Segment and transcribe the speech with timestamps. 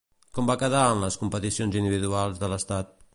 [0.37, 2.97] Com va quedar en les competicions individuals de l'estat?